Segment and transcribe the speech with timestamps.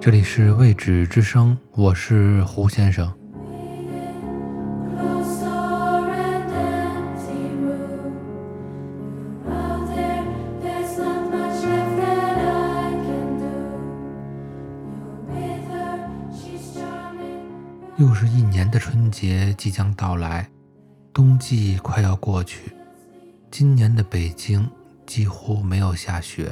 [0.00, 3.06] 这里是未知之声，我是胡先生。
[17.98, 20.48] 又是一年的春节即将到来，
[21.12, 22.72] 冬季快要过去。
[23.50, 24.66] 今年的北京
[25.04, 26.50] 几乎没有下雪。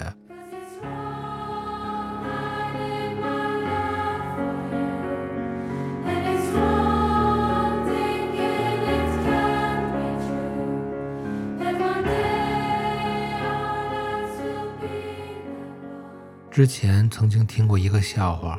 [16.59, 18.59] 之前曾经听过一个笑话，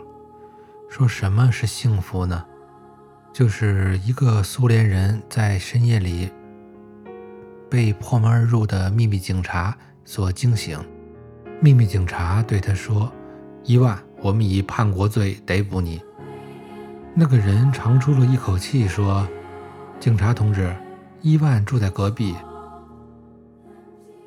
[0.90, 2.46] 说什么是幸福呢？
[3.34, 6.32] 就是一个苏联人在深夜里
[7.70, 10.80] 被破门而入的秘密警察所惊醒。
[11.60, 13.12] 秘密警察对他说
[13.68, 16.02] ：“伊万，我们以叛国罪逮捕你。”
[17.14, 19.28] 那个人长出了一口气说
[20.00, 20.74] ：“警察同志，
[21.22, 22.34] 伊万住在隔壁。”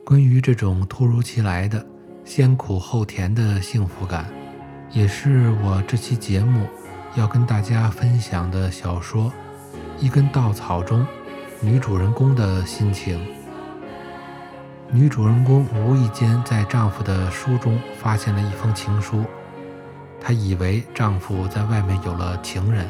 [0.04, 1.86] 关于这种突如其来的
[2.24, 4.26] 先苦后甜的幸福感，
[4.90, 6.66] 也是我这期节目。
[7.14, 9.24] 要跟大家分享的小说
[10.02, 11.06] 《一根稻草》中
[11.60, 13.20] 女主人公的心情。
[14.90, 19.24] 女主人公无意间在丈夫的书中发现了一封情书，
[20.18, 22.88] 她以为丈夫在外面有了情人，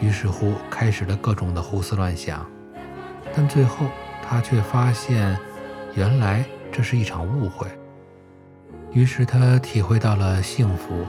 [0.00, 2.46] 于是乎开始了各种的胡思乱想。
[3.34, 3.84] 但最后
[4.22, 5.38] 她却发现，
[5.94, 7.66] 原来这是一场误会。
[8.94, 11.04] 于是她体会到了幸福。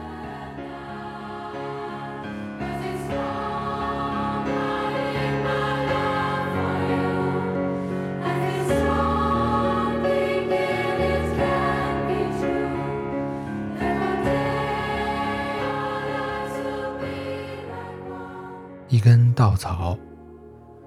[18.88, 19.96] 一根稻草，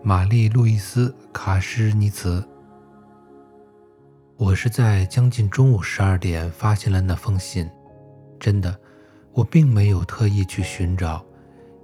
[0.03, 2.45] 玛丽·路易斯·卡什尼茨。
[4.61, 7.71] 是在将近中午十二点发现了那封信。
[8.41, 8.77] 真的，
[9.33, 11.25] 我并没有特意去寻找，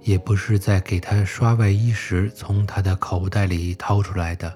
[0.01, 4.53] 也不是在给他刷外衣时从他的口袋里掏出来的。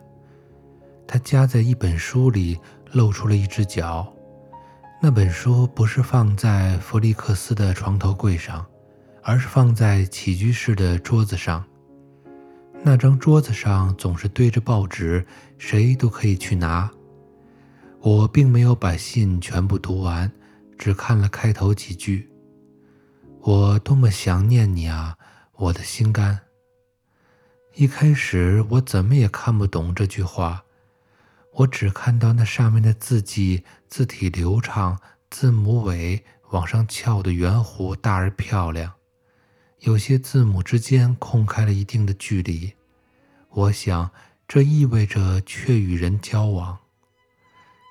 [1.07, 2.59] 他夹在一本书里，
[2.91, 4.12] 露出了一只脚。
[5.01, 8.66] 那本书不是放在弗利克斯的床头柜上。
[9.22, 11.63] 而是放在起居室的桌子上。
[12.81, 15.25] 那张桌子上总是堆着报纸，
[15.57, 16.90] 谁都可以去拿。
[18.02, 20.32] 我并没有把信全部读完，
[20.78, 22.30] 只看了开头几句。
[23.42, 25.18] 我多么想念你啊，
[25.56, 26.40] 我的心肝。
[27.76, 30.64] 一开始我怎么也看不懂这句话，
[31.54, 34.98] 我只看到那上面的字迹，字体流畅，
[35.30, 38.94] 字母尾往上翘的圆弧大而漂亮。
[39.80, 42.74] 有些字母之间空开了一定的距离，
[43.50, 44.10] 我想
[44.48, 46.79] 这意味着却与人交往。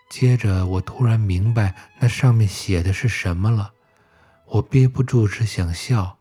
[0.08, 3.72] 接着，我突然明白那上面写的是什么了，
[4.46, 6.18] 我憋不住只想笑，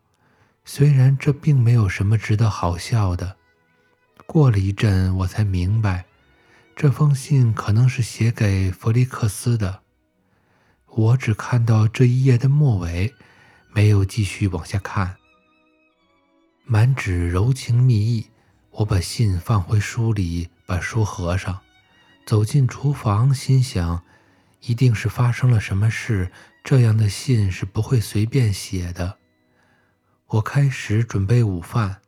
[0.64, 3.36] 虽然这并没有什么值得好笑的。
[4.26, 6.04] 过了一阵，我才明白，
[6.76, 9.80] 这封信可能是写给弗利克斯的。
[10.86, 13.14] 我只看到这一页的末尾，
[13.72, 15.16] 没有继续往下看。
[16.64, 18.26] 满纸柔情蜜意，
[18.70, 21.58] 我把信放回书里，把书合上，
[22.28, 24.02] 走进厨房，心想，
[24.60, 26.30] 一定是发生了什么事，
[26.62, 29.16] 这样的信是不会随便写的。
[30.26, 32.02] 我开始准备午饭，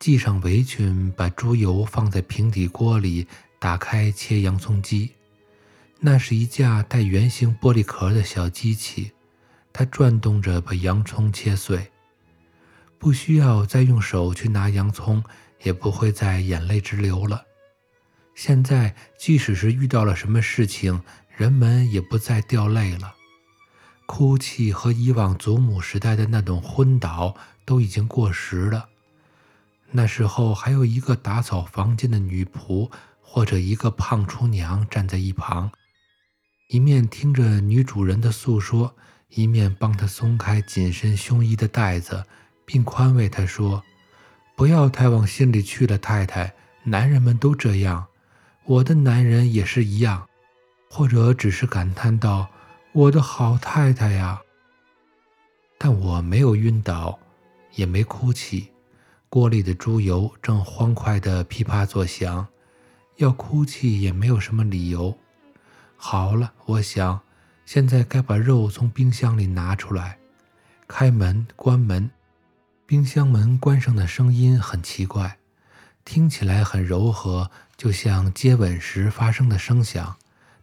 [0.00, 3.26] 系上围裙，把猪油放在平底锅里，
[3.60, 5.12] 打开切洋葱机。
[6.00, 9.12] 那是一架带圆形玻璃壳的小机器，
[9.70, 11.92] 它转动着把洋葱切碎。
[12.98, 15.22] 不需要再用手去拿洋葱，
[15.62, 17.44] 也不会再眼泪直流了。
[18.34, 21.02] 现在，即使是遇到了什么事情，
[21.36, 23.14] 人们也不再掉泪了。
[24.06, 27.34] 哭泣和以往祖母时代的那种昏倒
[27.64, 28.88] 都已经过时了。
[29.90, 32.90] 那时候，还有一个打扫房间的女仆，
[33.20, 35.70] 或者一个胖厨娘站在一旁，
[36.68, 38.94] 一面听着女主人的诉说，
[39.28, 42.24] 一面帮她松开紧身胸衣的带子。
[42.64, 43.82] 并宽慰她说
[44.56, 46.54] ：“不要太往心里去了，太太。
[46.84, 48.06] 男人们都这样，
[48.64, 50.28] 我的男人也是一样。”
[50.94, 52.46] 或者只是感叹道
[52.92, 54.42] ：“我的好太太呀！”
[55.78, 57.18] 但我没有晕倒，
[57.74, 58.68] 也没哭泣。
[59.30, 62.46] 锅里的猪油正欢快地噼啪作响，
[63.16, 65.16] 要哭泣也没有什么理由。
[65.96, 67.18] 好了，我想，
[67.64, 70.18] 现在该把肉从冰箱里拿出来。
[70.86, 72.10] 开门、关门。
[72.84, 75.38] 冰箱门关上的声音很奇怪，
[76.04, 80.16] 听起来很柔和，就像接吻时发生的声响，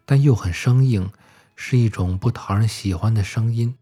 [0.06, 1.12] 但又很生硬，
[1.56, 3.75] 是一种不讨人喜欢的声音。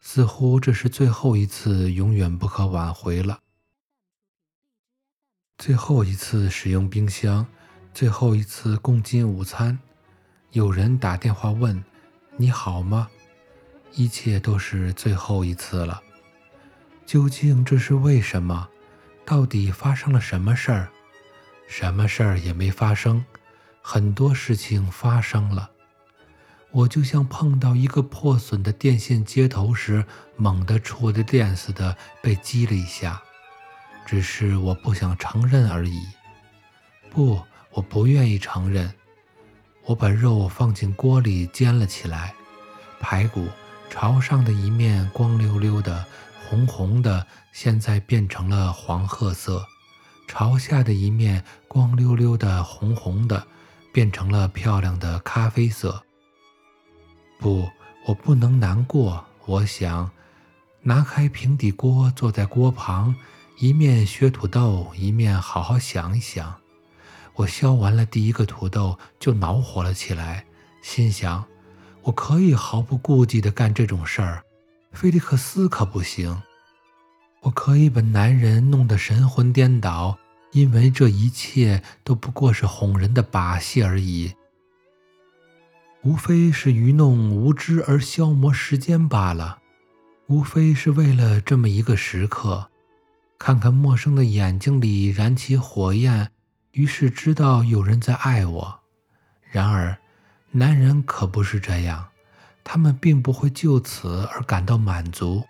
[0.00, 3.38] 似乎这是最后一次，永远不可挽回了。
[5.58, 7.46] 最后一次使用冰箱，
[7.94, 9.78] 最后一次共进午餐。
[10.50, 11.82] 有人打电话问
[12.36, 13.08] ：“你好吗？”
[13.94, 16.02] 一切都是最后一次了。
[17.06, 18.68] 究竟这是为什么？
[19.24, 20.88] 到底发生了什么事儿？
[21.66, 23.24] 什么事儿也没发生，
[23.80, 25.70] 很多事情发生了。
[26.70, 30.04] 我就像碰到一个破损的电线接头时，
[30.36, 33.22] 猛地触的电似的，被击了一下。
[34.04, 36.00] 只是我不想承认而已。
[37.10, 37.40] 不，
[37.70, 38.92] 我不愿意承认。
[39.84, 42.34] 我把肉放进锅里煎了起来，
[43.00, 43.48] 排骨
[43.88, 46.04] 朝上的一面光溜溜的。
[46.52, 49.64] 红红的，现在变成了黄褐色；
[50.28, 53.46] 朝下的一面光溜溜的红红的，
[53.90, 56.02] 变成了漂亮的咖啡色。
[57.38, 57.70] 不，
[58.04, 59.24] 我不能难过。
[59.46, 60.10] 我想，
[60.82, 63.16] 拿开平底锅，坐在锅旁，
[63.58, 66.54] 一面削土豆，一面好好想一想。
[67.36, 70.44] 我削完了第一个土豆，就恼火了起来，
[70.82, 71.46] 心想：
[72.02, 74.44] 我可以毫不顾忌地干这种事儿。
[74.92, 76.42] 菲利克斯可不行，
[77.40, 80.16] 我可以把男人弄得神魂颠倒，
[80.52, 84.32] 因为这一切都不过是哄人的把戏而已，
[86.02, 89.58] 无非是愚弄无知而消磨时间罢了，
[90.28, 92.68] 无非是为了这么一个时刻，
[93.38, 96.30] 看看陌生的眼睛里燃起火焰，
[96.72, 98.80] 于是知道有人在爱我。
[99.50, 99.98] 然而，
[100.52, 102.11] 男人可不是这样。
[102.64, 105.44] 他们并不会就此而感到满足。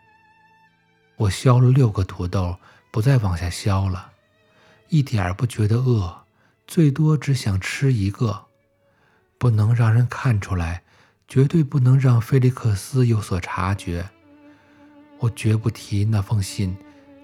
[1.16, 2.56] 我削了六个土豆，
[2.90, 4.12] 不再往下削了，
[4.88, 6.24] 一点儿不觉得饿，
[6.66, 8.46] 最多只想吃一个。
[9.38, 10.82] 不能让人看出来，
[11.26, 14.08] 绝对不能让菲利克斯有所察觉。
[15.18, 16.76] 我绝不提那封信，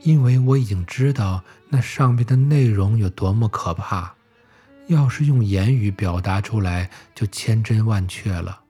[0.02, 4.14] 因为我已经知道那上面的内容有多么可怕。
[4.86, 8.62] 要是用言语表达出来，就千真万确了。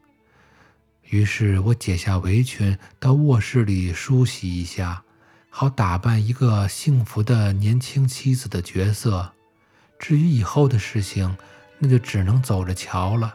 [1.11, 5.03] 于是我解下围裙，到卧室里梳洗一下，
[5.49, 9.33] 好打扮一个幸福的年轻妻子的角色。
[9.99, 11.35] 至于以后的事情，
[11.79, 13.33] 那就只能走着瞧了。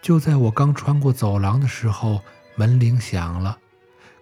[0.00, 2.22] 就在我刚穿过走廊的时候，
[2.56, 3.58] 门铃响了。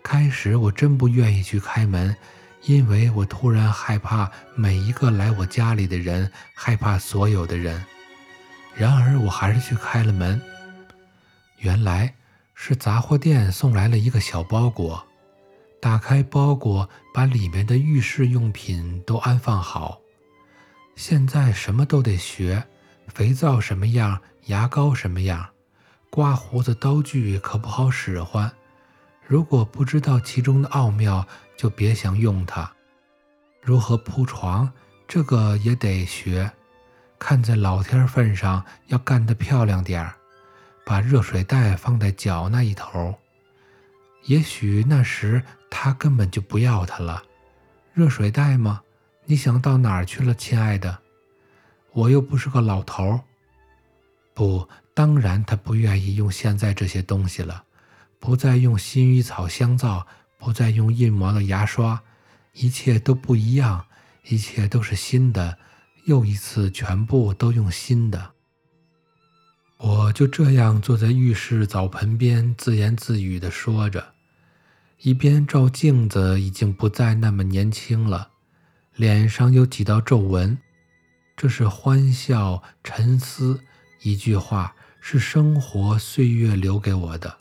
[0.03, 2.17] 开始我真不愿意去开门，
[2.65, 7.85] 因为我突然害怕每一个来我家里的人，害怕所有的人。
[8.75, 10.43] 然而我还是去开了门。
[11.59, 12.13] 原来。
[12.63, 15.03] 是杂货店送来了一个小包裹，
[15.81, 19.99] 打开包裹，把里面的浴室用品都安放好。
[20.95, 22.63] 现在什么都得学，
[23.09, 25.49] 肥皂什么样，牙膏什么样，
[26.11, 28.53] 刮胡子刀具可不好使唤。
[29.27, 31.27] 如果不知道其中的奥妙，
[31.57, 32.71] 就别想用它。
[33.63, 34.71] 如何铺床，
[35.09, 36.53] 这个也得学。
[37.19, 40.15] 看在老天份上，要干得漂亮点儿。
[40.91, 43.15] 把热水袋放在脚那一头，
[44.25, 47.23] 也许那时他根本就不要它了。
[47.95, 48.83] 热水袋吗？
[49.25, 50.99] 你想到哪儿去了，亲爱的？
[51.93, 53.21] 我又不是个老头。
[54.35, 57.63] 不，当然他不愿意用现在这些东西了，
[58.19, 60.05] 不再用薰衣草香皂，
[60.39, 62.03] 不再用印模的牙刷，
[62.55, 63.87] 一切都不一样，
[64.25, 65.57] 一切都是新的，
[66.07, 68.33] 又一次全部都用新的。
[69.83, 74.13] 我就这样坐在浴室澡盆边，自言自语地说着，
[75.01, 78.29] 一边照镜子，已经不再那么年轻了，
[78.95, 80.59] 脸上有几道皱纹，
[81.35, 83.61] 这是欢笑、沉思，
[84.03, 87.39] 一句话是生活岁月留给我的。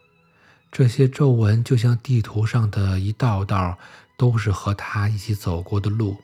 [0.72, 3.78] 这些皱纹就像地图上的一道道，
[4.18, 6.16] 都是和他一起走过的路。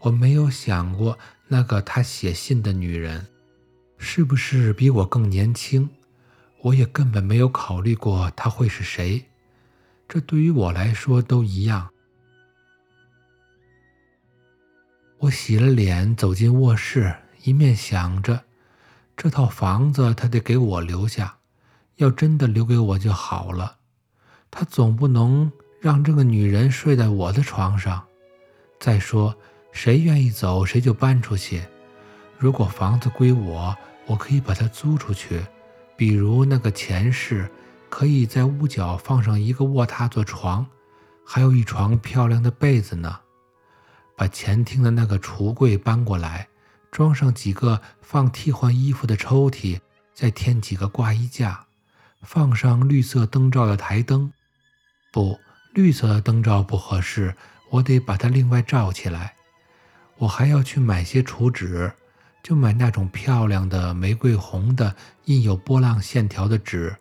[0.00, 3.28] 我没有想过那个他写信的女人。
[3.98, 5.88] 是不是比我更年轻？
[6.62, 9.24] 我也根本没有考虑过他会是谁。
[10.08, 11.90] 这对于我来说都一样。
[15.18, 18.44] 我洗了脸，走进卧室，一面想着，
[19.16, 21.38] 这套房子他得给我留下。
[21.96, 23.76] 要真的留给我就好了。
[24.50, 28.04] 他总不能让这个女人睡在我的床上。
[28.80, 29.34] 再说，
[29.72, 31.62] 谁愿意走，谁就搬出去。
[32.44, 33.74] 如果房子归我，
[34.04, 35.42] 我可以把它租出去，
[35.96, 37.50] 比如那个前室，
[37.88, 40.66] 可以在屋角放上一个卧榻做床，
[41.24, 43.18] 还有一床漂亮的被子呢。
[44.14, 46.46] 把前厅的那个橱柜搬过来，
[46.90, 49.80] 装上几个放替换衣服的抽屉，
[50.12, 51.64] 再添几个挂衣架，
[52.20, 54.30] 放上绿色灯罩的台灯。
[55.10, 55.40] 不，
[55.72, 57.34] 绿色的灯罩不合适，
[57.70, 59.34] 我得把它另外罩起来。
[60.18, 61.90] 我还要去买些储纸，
[62.44, 66.94] 就买那种漂亮的玫瑰红的印有波浪线条的纸，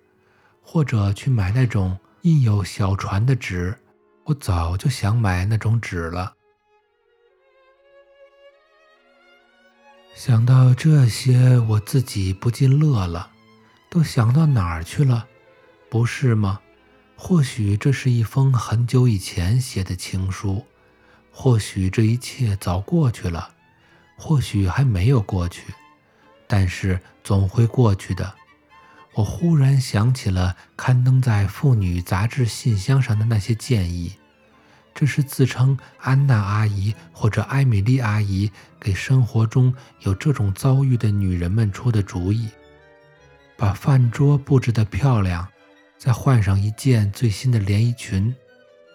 [0.61, 3.77] 或者去买那种印有小船的纸。
[4.23, 6.33] 我早就想买那种纸了。
[10.15, 13.29] 想到这些，我自己不禁乐了。
[13.89, 15.27] 都想到哪儿去了，
[15.89, 16.61] 不是吗？
[17.17, 20.65] 或许这是一封很久以前写的情书，
[21.31, 23.52] 或许这一切早过去了，
[24.17, 25.73] 或许还没有过去，
[26.47, 28.33] 但是总会过去的。
[29.13, 34.15] 我忽然想起了刊登在妇女杂志信箱上的那些建议。
[34.95, 42.47] 这是自称安娜阿姨或者艾米丽阿姨给生活中有这种遭遇的女人们出的主意：
[43.57, 45.47] 把饭桌布置得漂亮，
[45.97, 48.35] 再换上一件最新的连衣裙，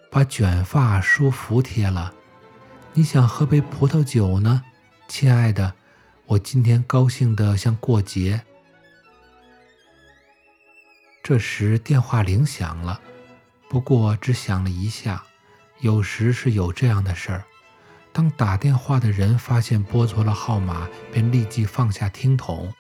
[0.09, 2.15] 把卷发梳服帖了。
[2.93, 4.63] 你想喝杯葡萄酒呢，
[5.09, 5.73] 亲爱的？
[6.27, 8.41] 我今天高兴的像过节。
[11.23, 13.01] 这时电话铃响了，
[13.71, 15.25] 不过只响了一下。
[15.81, 17.45] 有时是有这样的事儿：
[18.13, 22.73] 当打电话的人发现拨错了号码，便立即放下听筒。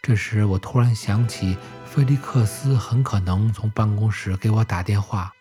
[0.00, 5.32] 这时，我突然想起，菲利克斯很可能从办公室给我打电话。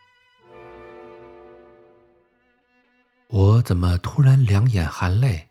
[3.27, 5.46] 我怎么突然两眼含泪？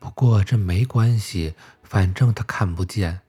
[0.00, 1.54] 不过这没关系，
[1.84, 3.20] 反正他看不见，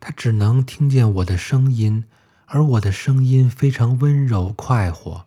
[0.00, 2.04] 他只能听见我的声音，
[2.46, 5.26] 而我的声音非常温柔快活。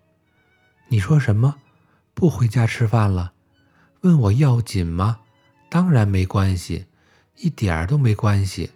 [0.87, 1.57] 你说什么？
[2.13, 3.33] 不回家吃饭了？
[4.01, 5.19] 问我要紧吗？
[5.69, 6.87] 当然没关系，
[7.35, 8.71] 一点儿都没关系。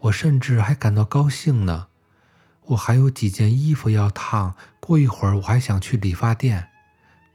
[0.00, 1.88] 我甚至还感到高兴呢。
[2.68, 6.70] 我还有几件衣服要烫，过一会儿我还想去理发店。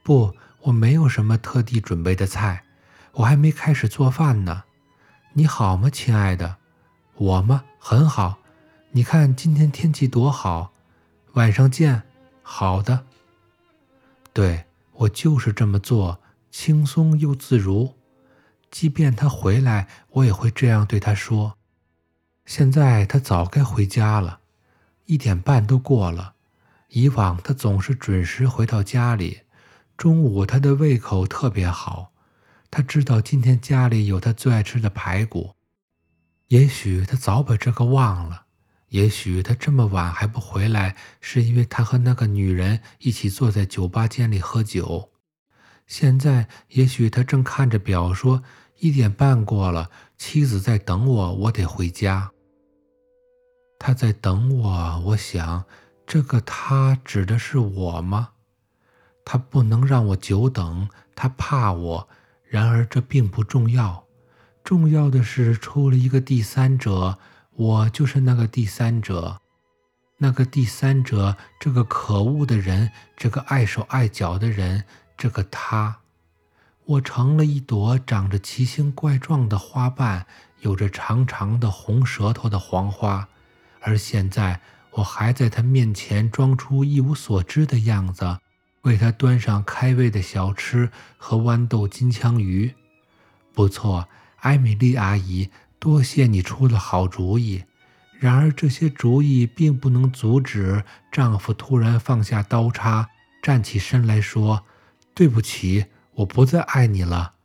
[0.02, 2.64] 不，我没有什么特地准备的菜，
[3.14, 4.64] 我还没开始做饭呢。
[5.34, 6.58] 你好吗，亲爱的？
[7.16, 7.64] 我吗？
[7.78, 8.40] 很好。
[8.92, 10.72] 你看今天天气多好。
[11.34, 12.04] 晚上见。
[12.42, 13.06] 好的。
[14.34, 16.20] 对我就是这么做，
[16.52, 17.96] 轻松又自如。
[18.72, 21.58] 即便他回来，我也会这样对他说。
[22.46, 24.40] 现在他早该回家了，
[25.06, 26.34] 一点半都过了。
[26.90, 29.42] 以往他总是准时回到家里。
[29.98, 32.09] 中午他的胃口特别好，
[32.72, 35.56] 他知道今天家里有他最爱吃的排骨。
[36.48, 38.46] 也许他早把这个忘了。
[38.90, 45.12] 也许他这么晚还不回来，是因为他和那个女人一起坐在酒吧间里喝酒。
[45.86, 48.42] 现在，也许他正看着表说
[48.80, 52.32] ：“一点半过了，妻子在等我，我得回家。”
[53.78, 55.66] 他在等我，我想，
[56.08, 58.30] 这个他指的是我吗？
[59.24, 62.10] 他不能让我久等，他怕我。
[62.50, 64.04] 然而这并不重要，
[64.64, 67.18] 重要的是出了一个第三者。
[67.56, 69.42] 我就是那个第三者，
[70.18, 74.86] 那个第三者，这个可恶的人，这个碍手碍脚的人，
[75.18, 75.98] 这个他，
[76.86, 80.26] 我成了一朵长着奇形怪状的花瓣，
[80.62, 83.28] 有着长长的红舌头的黄花，
[83.82, 88.40] 而现在我还在他面前装出一无所知的样子，
[88.82, 92.74] 为他端上开胃的小吃和豌豆金枪鱼。
[93.54, 94.08] 不错，
[94.38, 95.50] 艾米丽阿姨。
[95.80, 97.64] 多谢你出了好主意，
[98.20, 103.10] 然而这些主意并不能阻止丈夫突然放下刀叉，
[103.42, 104.66] 站起身来说
[105.16, 107.36] ：“对不起，我不再爱你了。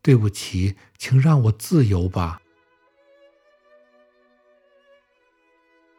[0.00, 2.40] 对不起，请让我自由吧。”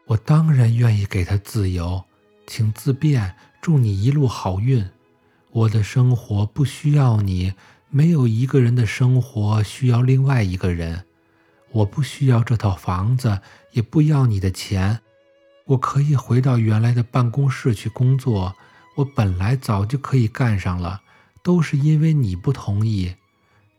[0.08, 2.06] 我当然愿意给他自由，
[2.48, 3.36] 请自便。
[3.64, 4.90] 祝你一路好运。
[5.52, 7.54] 我的生活不需要你，
[7.90, 11.06] 没有一个人的生活需要另外一个人。
[11.72, 13.40] 我不需要这套房子，
[13.72, 15.00] 也不要你的钱。
[15.64, 18.54] 我可以回到原来的办公室去工作。
[18.98, 21.00] 我本来早就可以干上了，
[21.42, 23.16] 都是因为你不同意。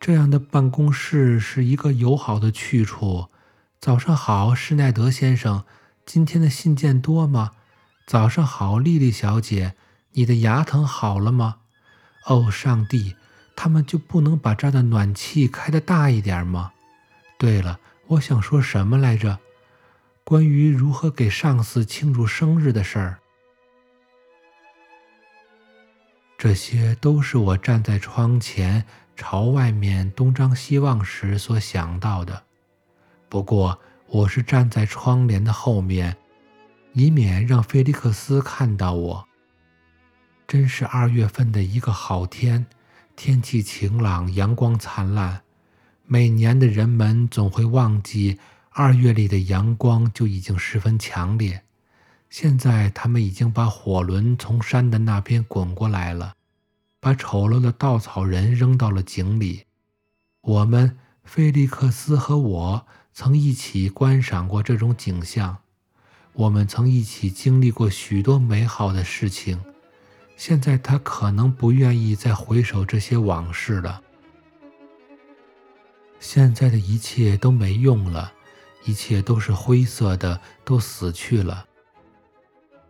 [0.00, 3.26] 这样的办公室是一个友好的去处。
[3.78, 5.64] 早上好，施耐德先生，
[6.06, 7.50] 今天的信件多吗？
[8.06, 9.74] 早上好，丽丽小姐，
[10.12, 11.56] 你的牙疼好了吗？
[12.26, 13.16] 哦，上帝，
[13.56, 16.72] 他们就不能把这儿的暖气开得大一点吗？
[17.38, 17.80] 对了。
[18.08, 19.38] 我想说什么来着？
[20.24, 23.18] 关于如何给上司庆祝生日的事儿。
[26.36, 28.84] 这些都是我站在窗前
[29.16, 32.44] 朝外面东张西望时所想到的。
[33.30, 36.14] 不过，我是站在窗帘的后面，
[36.94, 39.28] 以免让菲利克斯看到我。
[40.46, 42.66] 真是二月份的一个好天，
[43.16, 45.42] 天气晴朗，阳光灿烂。
[46.06, 48.38] 每年的人们总会忘记
[48.70, 51.62] 二月里的阳光就已经十分强烈。
[52.30, 56.34] 现在他们已经把火轮从山的那边滚过来了，
[57.00, 59.64] 把丑陋的稻草人扔到了井里。
[60.42, 65.58] 我们，菲利克斯和我，曾一起观赏过这种景象。
[66.34, 69.58] 我们曾一起经历过许多美好的事情。
[70.36, 74.02] 现在他可能不愿意再回首这些往事了。
[76.18, 78.32] 现在的一切都没用了，
[78.84, 81.66] 一切都是灰色的，都死去了。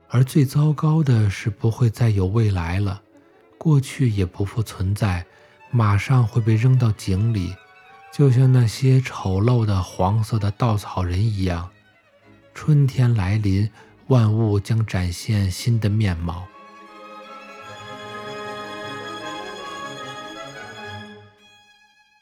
[0.08, 3.02] 而最糟糕的是，不会再有未来了，
[3.58, 5.26] 过去也不复存在，
[5.70, 7.54] 马上会被扔到井里，
[8.10, 11.68] 就像那些丑陋的黄色的稻草人一样。
[12.54, 13.68] 春天来临，
[14.06, 16.46] 万物将展现新的面貌。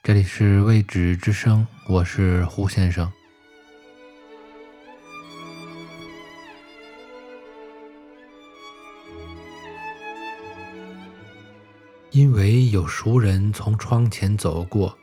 [0.03, 3.13] 这里是未知之声，我是胡先生。
[12.11, 14.99] 因为有熟人从窗前走过，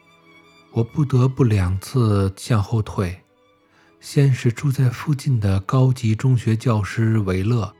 [0.73, 3.23] 我不得不两次向后退。
[3.99, 7.73] 先是住在附近的高级中学教师维勒，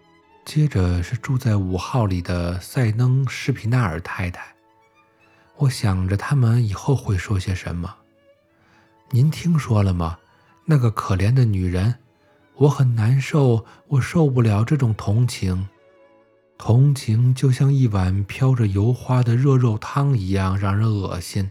[0.46, 4.54] 接着是住在五号里的塞登施皮纳尔太太。
[5.58, 7.96] 我想着他们以后会说些什么。
[9.12, 10.20] 您听说了吗？
[10.66, 11.96] 那个可怜的女人，
[12.56, 15.68] 我很难受，我受不了这种同情。
[16.58, 21.50] 同情就像一碗飘着油花的热肉汤一样，让人恶心。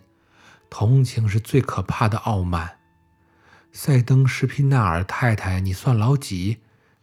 [0.71, 2.78] 同情是最可怕的傲慢。
[3.73, 6.59] 塞登施皮纳尔太太，你算老几？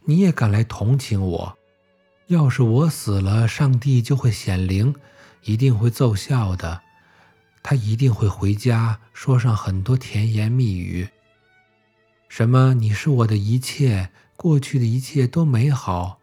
[0.06, 1.58] 你也敢来同情我？
[2.28, 4.96] 要是我死了，上帝就会显灵，
[5.44, 6.82] 一定会奏效的。
[7.64, 11.08] 他一定会回家，说上很多甜言蜜语。
[12.28, 12.74] 什么？
[12.74, 16.20] 你是我的一切，过去的一切都美好。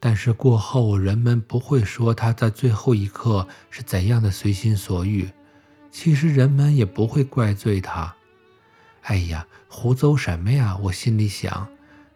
[0.00, 5.30] 但是过后，人们不会说他在最后一刻是怎样的随心所欲。
[5.90, 8.14] 其实人们也不会怪罪他。
[9.02, 10.76] 哎呀，胡诌什么呀？
[10.82, 11.66] 我心里想，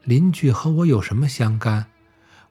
[0.04, 1.86] 邻居和我有什么相干？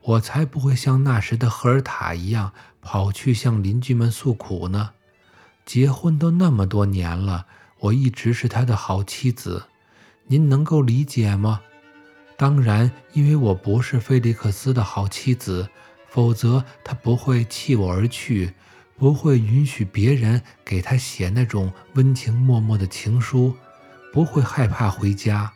[0.01, 4.89] 我才不会像那时的赫尔塔一样，跑去向邻居们诉苦呢。
[5.63, 7.45] 结婚都那么多年了，
[7.81, 9.65] 我一直是他的好妻子，
[10.25, 11.61] 您能够理解吗？
[12.35, 15.69] 当然，因为我不是菲利克斯的好妻子，
[16.09, 18.55] 否则他不会弃我而去，
[18.97, 23.55] 不会允许别人给他写那种温情脉脉的情书，
[24.15, 25.51] 不会害怕回家。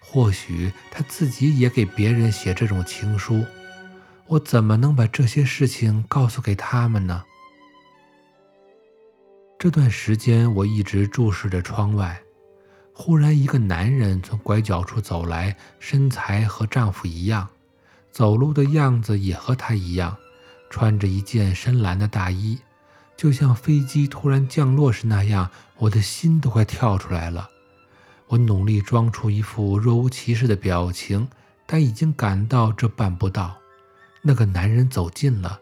[0.00, 3.44] 或许他自己也给别人写这种情书，
[4.26, 7.22] 我怎么能把这些事情告诉给他们呢？
[9.56, 12.20] 这段时间，我一直注视着窗外。
[12.92, 17.48] 忽然，一个男人从拐角处走来，身材和丈夫一样，
[18.10, 20.16] 走路的样子也和他一样，
[20.70, 22.58] 穿着一件深蓝的大衣，
[23.16, 25.48] 就像飞机突然降落时那样。
[25.78, 27.50] 我的心都快跳出来了。
[28.28, 31.28] 我努力装出一副若无其事的表情，
[31.64, 33.56] 但已经感到这办不到。
[34.22, 35.60] 那个男人走近了。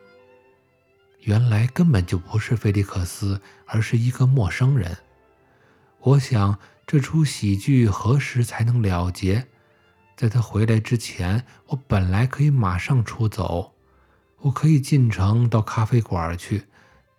[1.20, 4.96] 原来根本就不是菲利克斯，而是一个陌生人。
[6.00, 9.46] 我想这出喜剧何时才能了结？
[10.16, 13.72] 在他回来之前，我本来可以马上出走，
[14.40, 16.64] 我可以进城到咖啡馆去，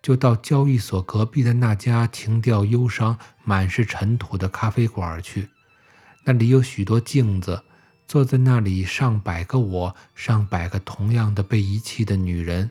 [0.06, 5.48] 就到交易所隔壁的那家情调忧伤、满是尘土的咖啡馆去。
[6.22, 7.64] 那里有许多镜子，
[8.06, 12.70] 坐在那里上百个我，上百个同样的被遗弃的女人。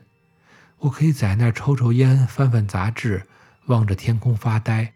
[0.78, 3.26] 我可以在那儿抽抽烟，翻翻杂志，
[3.66, 4.94] 望着天空发呆，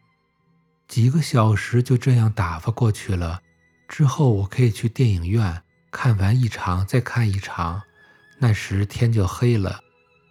[0.88, 3.42] 几个小时就这样打发过去了。
[3.86, 7.82] 之后我可以去电影院看完一场再看一场，
[8.38, 9.80] 那时天就黑了，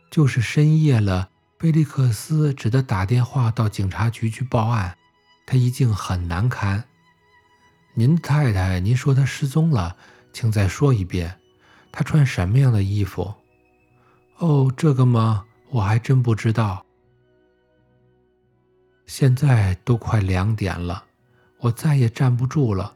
[0.09, 1.29] 就是深夜了。
[1.59, 4.97] 贝利克斯只得打电话到警察局去报案，
[5.45, 6.85] 他一定很难堪。
[7.93, 9.97] 您太太，您说她失踪了，
[10.31, 11.37] 请再说一遍，
[11.91, 13.35] 她穿什么样的衣服？
[14.37, 15.45] 哦，这个吗？
[15.71, 16.85] 我还真不知道。
[19.05, 21.03] 现在都快两点了，
[21.57, 22.95] 我再也站不住了，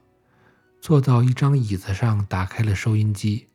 [0.80, 3.50] 坐到一张椅子上，打开了收音机。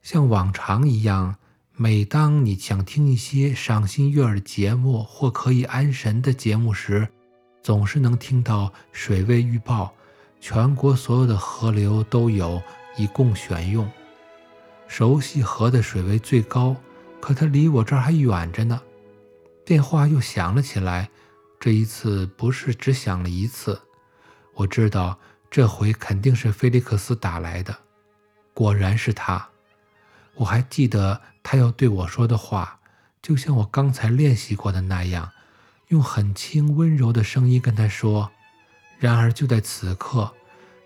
[0.00, 1.34] 像往常一样，
[1.80, 7.08] 每当你想听一些赏心悦耳节目或可以安神的节目时，
[7.62, 9.94] 总是能听到水位预报，
[10.40, 12.60] 全国所有的河流都有，
[12.96, 13.88] 以供选用。
[14.88, 16.74] 熟悉河的水位最高，
[17.20, 18.82] 可它离我这儿还远着呢。
[19.64, 21.08] 电话又响了起来，
[21.60, 23.80] 这一次不是只响了一次。
[24.52, 25.16] 我知道
[25.48, 27.72] 这回肯定是菲利克斯打来的，
[28.52, 29.48] 果然是他。
[30.38, 32.78] 我还记得他要对我说的话，
[33.20, 35.30] 就像我刚才练习过的那样，
[35.88, 38.30] 用很轻温柔的声音跟他说。
[38.98, 40.32] 然而就在此刻，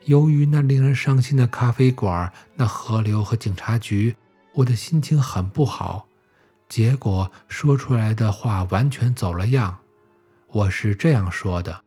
[0.04, 4.16] 由于那令人伤心的咖啡馆、那河流和警察局，
[4.54, 6.06] 我的心情很不好。
[6.68, 9.78] 结果说出来的话完全走了样。
[10.48, 11.84] 我是这样说的：“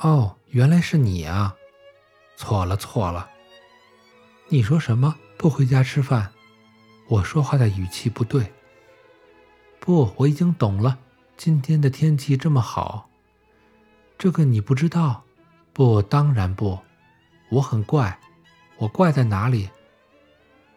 [0.00, 1.54] 哦，原来是你啊！”
[2.36, 3.28] 错了，错了。
[4.48, 5.14] 你说什么？
[5.38, 6.30] 不回家吃饭？
[7.06, 8.52] 我说话的语气不对。
[9.78, 10.98] 不，我已经懂了。
[11.36, 13.10] 今天的天气这么好，
[14.16, 15.24] 这个你不知道？
[15.72, 16.78] 不，当然不。
[17.50, 18.18] 我很怪，
[18.78, 19.68] 我怪在哪里？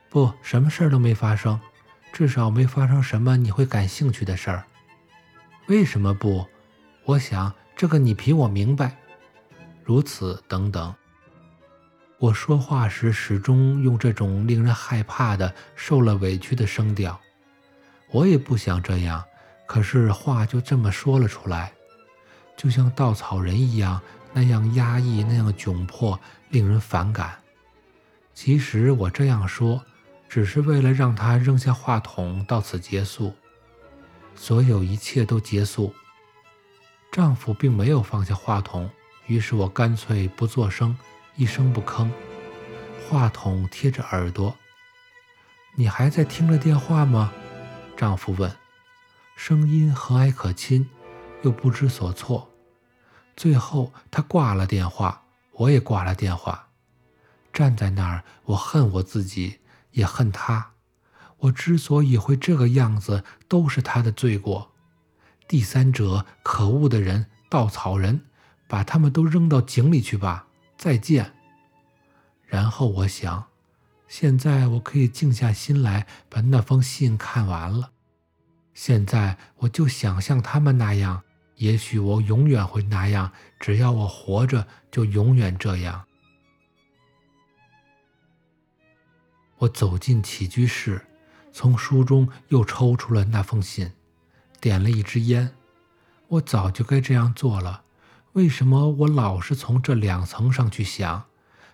[0.09, 1.59] 不，什么事儿都没发生。
[2.11, 4.65] 至少没发生什么你会感兴趣的事儿。
[5.67, 6.45] 为什么不？
[7.05, 8.97] 我想这个你比我明白。
[9.83, 10.93] 如此等等。
[12.19, 17.19] 我说话时始终用这种令人害怕的、受了委屈的声调。
[18.11, 19.23] 我也不想这样，
[19.65, 21.71] 可是话就这么说了出来，
[22.55, 24.01] 就像稻草人一样，
[24.33, 27.37] 那样压抑，那样窘迫，令人反感。
[28.33, 29.83] 其实我这样说。
[30.29, 33.33] 只是为了让他扔下话筒，到此结束，
[34.35, 35.95] 所有一切都结束。
[37.13, 38.91] 丈夫并没有放下话筒，
[39.27, 40.97] 于是我干脆不作声，
[41.37, 42.09] 一声不吭，
[43.07, 44.57] 话筒贴着耳朵。
[45.75, 47.31] 你还在听着电话吗？
[47.95, 48.51] 丈夫问，
[49.35, 50.89] 声音和蔼可亲，
[51.43, 52.51] 又不知所措。
[53.35, 56.69] 最后他挂了电话，我也挂了电话。
[57.53, 59.59] 站在那儿，我恨我自己。
[59.91, 60.73] 也恨他，
[61.37, 64.71] 我之所以会这个样子，都是他的罪过。
[65.47, 68.25] 第三者，可恶的人，稻草人，
[68.67, 70.46] 把他们都扔到井里去吧。
[70.87, 71.33] 再见。
[72.45, 73.47] 然后我想，
[74.07, 77.91] 现在我可以静下心来把那封信看完了。
[78.73, 81.23] 现在我就想像他们那样，
[81.55, 86.05] 也许我永远会那样，只要我活着，就永远这样。
[89.57, 91.05] 我走进起居室，
[91.51, 93.91] 从书中又抽出了那封信，
[94.61, 95.53] 点了一支烟。
[96.29, 97.83] 我早就该这样做了，
[98.37, 101.25] 为什么我老是从这两层上去想？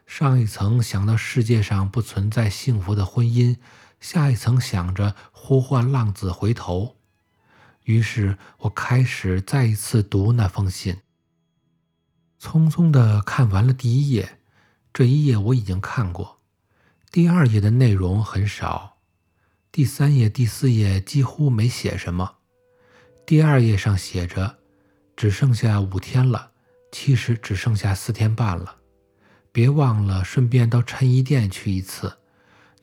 [0.05, 3.57] 上一层想到世界上不存在幸福的婚姻，
[3.99, 6.95] 下一层想着呼唤浪子回头。
[7.83, 10.99] 于是我开始再一次读那封信，
[12.39, 14.39] 匆匆地看完了第一页，
[14.93, 16.39] 这一页我已经看过。
[17.11, 18.99] 第二页的内容很少，
[19.69, 22.35] 第三页、第四页几乎没写什么。
[23.25, 24.59] 第二页上写着
[25.17, 26.51] ：“只剩下五天了，
[26.93, 28.77] 其实只剩下四天半了。
[29.51, 32.19] 别忘了顺便到衬衣店去一次，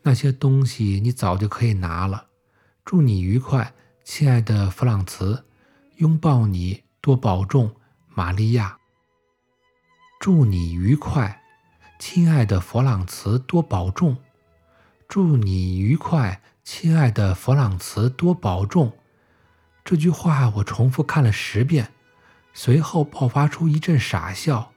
[0.02, 2.26] 那些东西你早就可以拿了。
[2.84, 3.72] 祝你愉快，
[4.04, 5.46] 亲爱的弗朗茨，
[5.96, 7.74] 拥抱你，多保重，
[8.08, 8.76] 玛利亚。
[10.18, 11.38] 祝你愉快。”
[12.00, 14.16] 亲爱的弗朗茨，多保重！
[15.06, 18.96] 祝你愉快，亲爱的弗朗茨，多保重！
[19.84, 21.92] 这句话我重复看了十遍，
[22.62, 24.72] 随后爆发出一阵傻笑，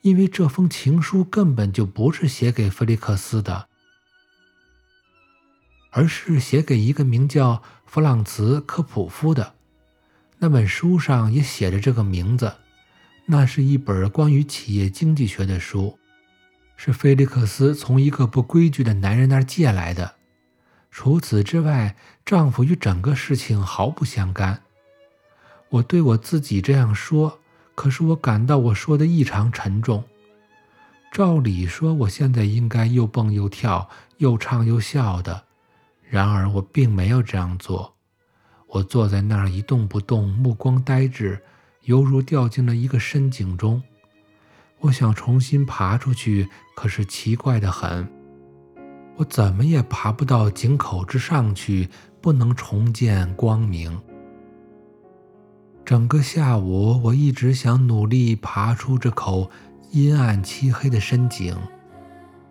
[0.00, 3.68] 因为这封情书根本就不是写给菲利克斯的，
[5.92, 9.54] 而是写给一个名叫弗朗茨·科普夫的。
[10.38, 12.56] 那本书上也写着这个名字，
[13.26, 15.96] 那是一本关于企业经济学的书。
[16.76, 20.16] 是菲利克斯从一个不规矩的男人那儿借来的。
[20.90, 24.64] 除此之外，丈夫与整个事情毫不相干。
[25.68, 27.38] 我对我自己这样说，
[27.74, 30.04] 可是我感到我说的异常沉重。
[31.12, 35.44] 照理说，我现在应该又蹦又跳，又唱又笑的。
[36.08, 37.94] 然而，我并没有这样做。
[38.68, 41.40] 我坐在那儿一动不动，目光呆滞，
[41.82, 43.82] 犹如掉进了一个深井中。
[44.80, 48.06] 我想重新爬出去，可是奇怪的很，
[49.16, 51.88] 我怎么也爬不到井口之上去，
[52.20, 53.98] 不能重见光明。
[55.86, 59.48] 整个下午，我一直想努力爬出这口
[59.92, 61.56] 阴暗漆黑的深井，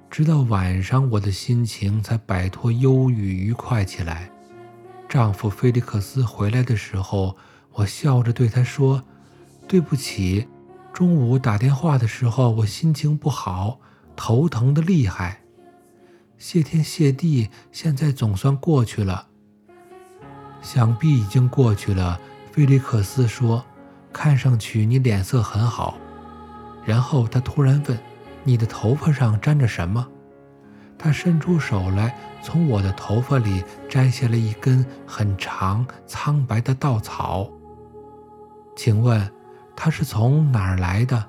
[0.10, 4.32] 直到晚上，我的心情才摆脱忧郁愉快起来。
[5.10, 7.36] 丈夫菲利克斯回来的时候，
[7.74, 9.04] 我笑着对他说
[9.68, 10.48] ：“对不起，
[10.94, 13.82] 中午打电话的时候我心情不好，
[14.16, 15.42] 头疼的厉害。
[16.38, 19.28] 谢天谢地，现在总算过去了。
[20.62, 22.18] 想必已经过去了。”
[22.56, 23.62] 菲利克斯说
[24.14, 25.98] ：“看上去你脸色很好。”
[26.88, 28.00] 然后他突然问
[28.46, 30.08] ：“你的头发上沾着什么？”
[30.98, 37.50] 他伸出手来，从我的头发里摘下了一根很长、苍白的稻草。
[38.74, 39.30] 请问，
[39.76, 41.26] 它是从哪儿来的？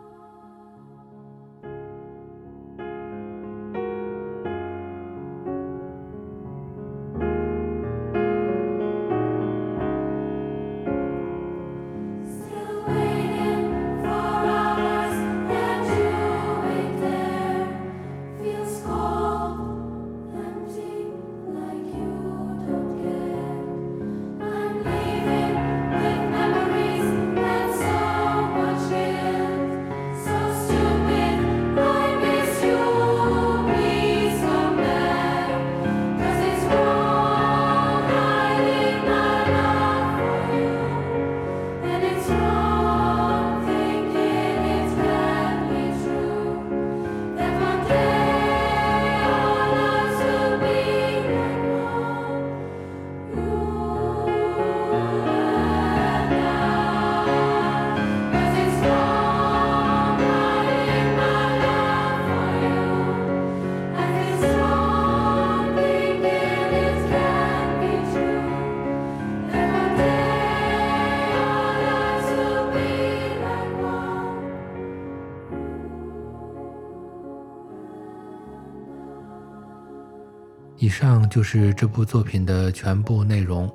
[80.87, 83.69] 以上就是这部作品的全部内容。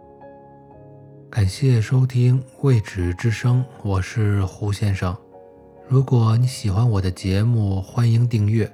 [1.29, 5.13] 感谢收听《未知之声》，我是胡先生。
[5.89, 8.71] 如果你喜欢我的节目，欢迎订阅。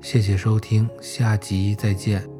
[0.00, 2.39] 谢谢收听，下集再见。